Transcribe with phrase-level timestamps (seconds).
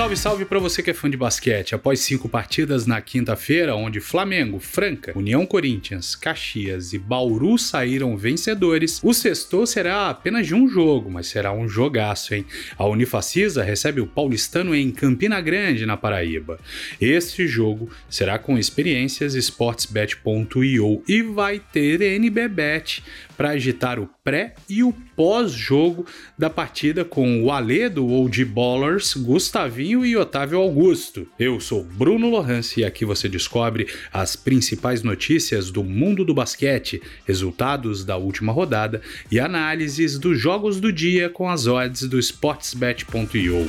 [0.00, 1.74] Salve, salve para você que é fã de basquete.
[1.74, 8.98] Após cinco partidas na quinta-feira, onde Flamengo, Franca, União Corinthians, Caxias e Bauru saíram vencedores,
[9.04, 12.46] o sexto será apenas de um jogo, mas será um jogaço, hein?
[12.78, 16.58] A Unifacisa recebe o Paulistano em Campina Grande, na Paraíba.
[16.98, 23.04] Este jogo será com experiências sportsbet.io e vai ter NBBet
[23.36, 26.06] para agitar o pré e o pós-jogo
[26.38, 31.26] da partida com o Alê do Old Ballers, Gustavinho e Otávio Augusto.
[31.36, 37.02] Eu sou Bruno Lohance e aqui você descobre as principais notícias do mundo do basquete,
[37.26, 43.68] resultados da última rodada e análises dos jogos do dia com as odds do sportsbet.io.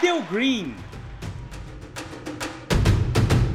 [0.00, 0.74] Deu Green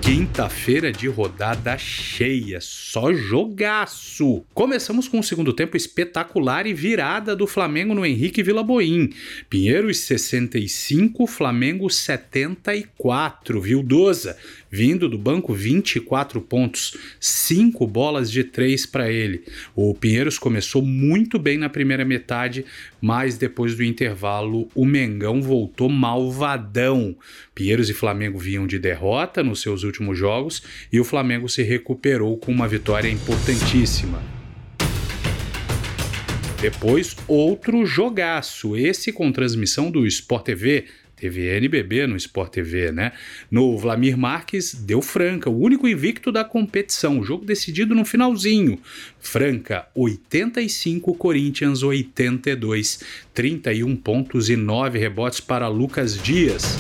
[0.06, 4.46] Quinta-feira de rodada cheia, só jogaço.
[4.54, 9.10] Começamos com um segundo tempo espetacular e virada do Flamengo no Henrique Vila Boim.
[9.50, 13.82] Pinheiros 65, Flamengo 74, viu?
[13.82, 14.38] Doza
[14.76, 19.46] vindo do banco 24 pontos, 5 bolas de 3 para ele.
[19.74, 22.66] O Pinheiros começou muito bem na primeira metade,
[23.00, 27.16] mas depois do intervalo o Mengão voltou malvadão.
[27.54, 32.38] Pinheiros e Flamengo vinham de derrota nos seus últimos jogos e o Flamengo se recuperou
[32.38, 34.22] com uma vitória importantíssima.
[36.62, 40.86] Depois, outro jogaço, esse com transmissão do Sport TV,
[41.16, 43.14] Teve NBB no Sport TV, né?
[43.50, 47.24] No Vlamir Marques, deu Franca, o único invicto da competição.
[47.24, 48.78] Jogo decidido no finalzinho.
[49.20, 53.00] Franca, 85, Corinthians 82.
[53.34, 56.78] 31 pontos e 9 rebotes para Lucas Dias.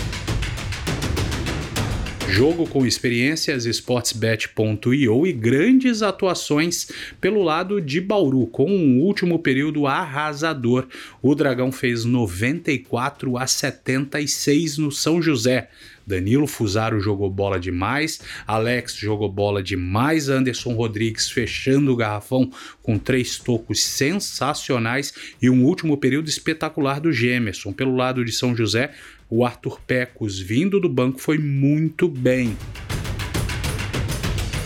[2.30, 6.90] Jogo com experiências sportsbet.io e grandes atuações
[7.22, 10.88] pelo lado de Bauru, com um último período arrasador.
[11.22, 15.70] O Dragão fez 94 a 76 no São José.
[16.06, 22.52] Danilo Fusaro jogou bola demais, Alex jogou bola demais, Anderson Rodrigues fechando o garrafão
[22.84, 27.74] com três tocos sensacionais e um último período espetacular do Gemerson.
[27.74, 28.92] Pelo lado de São José,
[29.30, 32.56] o Arthur Pecos vindo do banco foi muito bem.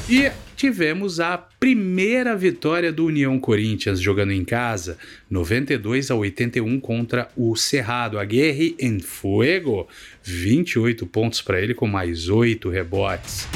[0.09, 4.97] E tivemos a primeira vitória do União Corinthians jogando em casa,
[5.29, 8.17] 92 a 81 contra o Cerrado.
[8.17, 9.87] Aguirre em Fuego,
[10.23, 13.47] 28 pontos para ele com mais 8 rebotes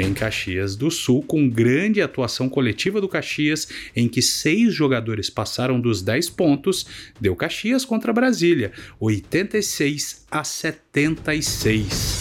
[0.00, 5.80] em Caxias do Sul, com grande atuação coletiva do Caxias, em que seis jogadores passaram
[5.80, 6.86] dos 10 pontos,
[7.20, 12.20] deu Caxias contra Brasília, 86 a 76.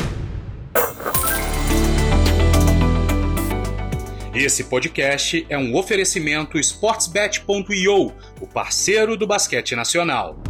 [4.36, 10.42] Esse podcast é um oferecimento sportsbet.io, o parceiro do basquete nacional.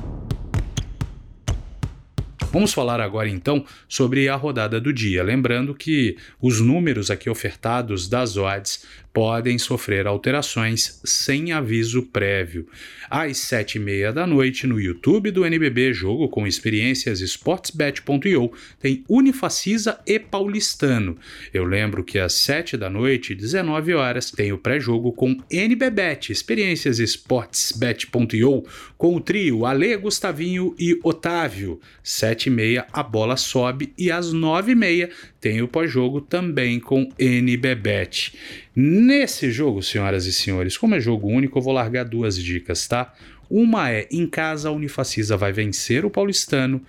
[2.52, 5.24] Vamos falar agora então sobre a rodada do dia.
[5.24, 8.86] Lembrando que os números aqui ofertados das odds
[9.20, 12.66] podem sofrer alterações sem aviso prévio.
[13.10, 19.04] Às sete e meia da noite, no YouTube do NBB Jogo com Experiências Sportsbet.io, tem
[19.10, 21.18] Unifacisa e Paulistano.
[21.54, 27.00] Eu lembro que às sete da noite, 19 horas, tem o pré-jogo com NBBet, Experiências
[27.00, 28.64] Sportsbet.io,
[28.98, 31.82] com o trio Ale, Gustavinho e Otávio.
[32.02, 35.10] Sete e meia, a bola sobe e às nove e meia
[35.40, 38.38] tem o pós-jogo também com NBBet.
[38.76, 43.14] Nesse jogo, senhoras e senhores, como é jogo único, eu vou largar duas dicas, tá?
[43.50, 46.82] Uma é: em casa, a Unifacisa vai vencer o Paulistano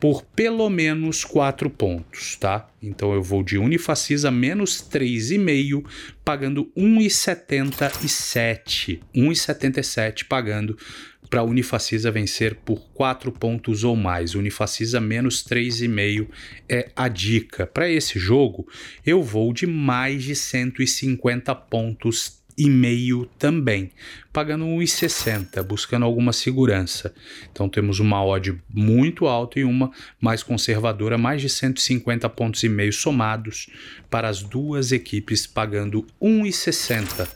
[0.00, 2.68] por pelo menos 4 pontos, tá?
[2.82, 5.84] Então eu vou de Unifacisa menos 3,5,
[6.24, 9.00] pagando 1,77.
[9.14, 10.78] 1,77 pagando
[11.28, 14.34] para a Unifacisa vencer por 4 pontos ou mais.
[14.34, 16.28] Unifacisa menos 3,5
[16.68, 17.66] é a dica.
[17.66, 18.66] Para esse jogo,
[19.04, 23.92] eu vou de mais de 150 pontos e meio também,
[24.32, 27.14] pagando 1,60, buscando alguma segurança.
[27.52, 32.68] Então temos uma odd muito alta e uma mais conservadora, mais de 150 pontos e
[32.68, 33.70] meio somados
[34.10, 37.28] para as duas equipes pagando 1,60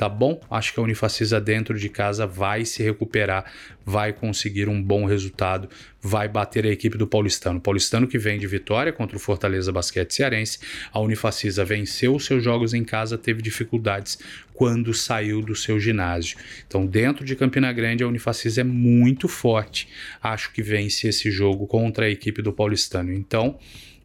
[0.00, 0.40] tá bom?
[0.50, 3.44] Acho que a Unifacisa dentro de casa vai se recuperar,
[3.84, 5.68] vai conseguir um bom resultado,
[6.00, 7.60] vai bater a equipe do Paulistano.
[7.60, 10.58] Paulistano que vem de vitória contra o Fortaleza Basquete Cearense,
[10.90, 14.18] a Unifacisa venceu os seus jogos em casa, teve dificuldades
[14.54, 16.38] quando saiu do seu ginásio.
[16.66, 19.86] Então, dentro de Campina Grande, a Unifacisa é muito forte.
[20.22, 23.12] Acho que vence esse jogo contra a equipe do Paulistano.
[23.12, 23.58] Então,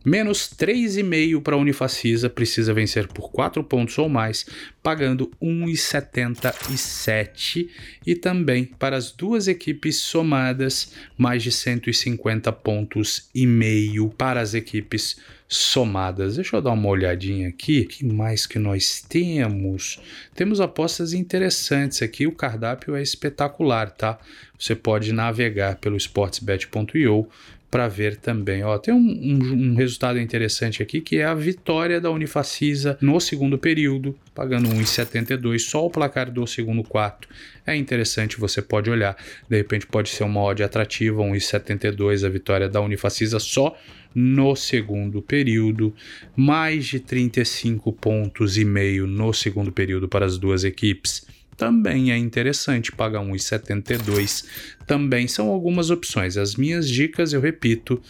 [0.06, 4.46] Menos 3,5 para a Unifacisa, precisa vencer por 4 pontos ou mais,
[4.84, 7.68] pagando 1,77.
[8.06, 14.54] E também para as duas equipes somadas, mais de 150 pontos e meio para as
[14.54, 16.36] equipes somadas.
[16.36, 17.82] Deixa eu dar uma olhadinha aqui.
[17.82, 20.00] O que mais que nós temos?
[20.36, 22.28] Temos apostas interessantes aqui.
[22.28, 24.20] O cardápio é espetacular, tá?
[24.60, 27.28] Você pode navegar pelo sportsbet.io
[27.76, 28.64] para ver também.
[28.64, 33.20] Ó, tem um, um, um, resultado interessante aqui que é a vitória da Unifacisa no
[33.20, 37.28] segundo período, pagando 1,72, só o placar do segundo quarto.
[37.68, 39.18] É interessante, você pode olhar.
[39.50, 43.78] De repente pode ser uma odd atrativa, 1,72 a vitória da Unifacisa só
[44.16, 45.94] no segundo período,
[46.34, 52.18] mais de 35 pontos e meio no segundo período para as duas equipes também é
[52.18, 54.46] interessante pagar 1,72.
[54.86, 56.38] Também são algumas opções.
[56.38, 58.02] As minhas dicas, eu repito,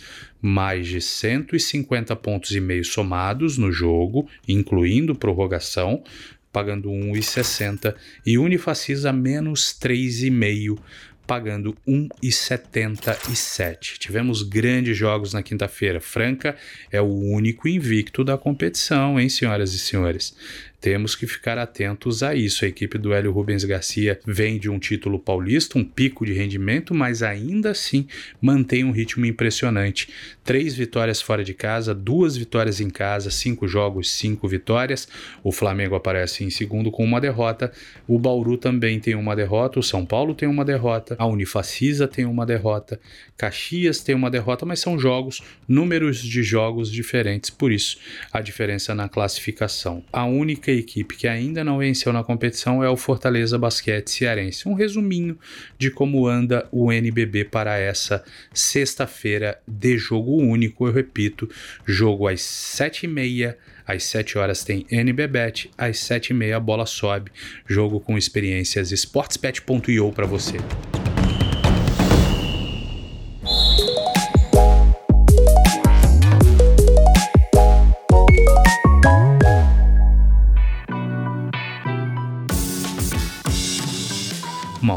[0.41, 6.03] mais de 150 pontos e meio somados no jogo, incluindo prorrogação,
[6.51, 7.95] pagando 1,60
[8.25, 10.79] e Unifacisa menos 3,5
[11.25, 13.97] pagando 1,77.
[13.97, 15.99] Tivemos grandes jogos na quinta-feira.
[15.99, 16.55] Franca
[16.91, 20.37] é o único invicto da competição, hein, senhoras e senhores?
[20.85, 22.63] Temos que ficar atentos a isso.
[22.63, 26.93] A equipe do Hélio Rubens Garcia vem de um título paulista, um pico de rendimento,
[26.93, 28.05] mas ainda assim
[28.39, 30.09] mantém um ritmo impressionante.
[30.43, 35.07] Três vitórias fora de casa, duas vitórias em casa, cinco jogos, cinco vitórias.
[35.43, 37.71] O Flamengo aparece em segundo com uma derrota.
[38.07, 39.79] O Bauru também tem uma derrota.
[39.79, 41.15] O São Paulo tem uma derrota.
[41.17, 42.99] A Unifacisa tem uma derrota.
[43.35, 47.49] Caxias tem uma derrota, mas são jogos, números de jogos diferentes.
[47.49, 47.97] Por isso,
[48.31, 50.03] a diferença na classificação.
[50.13, 54.67] A única equipe que ainda não venceu na competição é o Fortaleza Basquete Cearense.
[54.67, 55.37] Um resuminho
[55.77, 58.23] de como anda o NBB para essa
[58.53, 60.87] sexta-feira de jogo único.
[60.87, 61.49] Eu repito,
[61.85, 63.57] jogo às sete e meia.
[63.87, 67.31] Às 7 horas tem NBBet, às 7 e meia a bola sobe.
[67.67, 70.57] Jogo com experiências sportspet.io para você.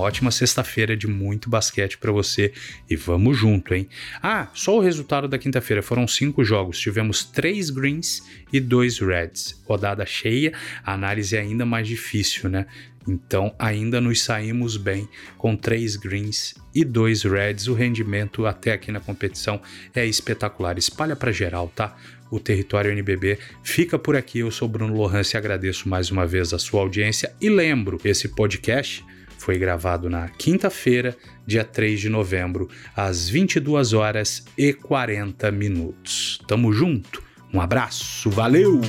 [0.08, 2.50] Ótima sexta-feira de muito basquete para você
[2.88, 3.87] e vamos junto, hein?
[4.22, 6.81] Ah, só o resultado da quinta-feira foram cinco jogos.
[6.81, 9.62] Tivemos três greens e dois reds.
[9.66, 10.52] Rodada cheia,
[10.82, 12.66] a análise é ainda mais difícil, né?
[13.06, 17.69] Então ainda nos saímos bem com três greens e dois reds.
[17.69, 19.61] O rendimento até aqui na competição
[19.94, 20.78] é espetacular.
[20.78, 21.94] Espalha para geral, tá?
[22.31, 24.38] O Território NBB fica por aqui.
[24.38, 27.34] Eu sou Bruno Lohance e agradeço mais uma vez a sua audiência.
[27.40, 29.04] E lembro, esse podcast
[29.38, 36.40] foi gravado na quinta-feira, dia 3 de novembro, às 22 horas e 40 minutos.
[36.46, 38.81] Tamo junto, um abraço, valeu!